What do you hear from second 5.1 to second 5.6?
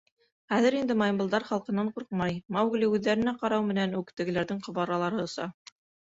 оса.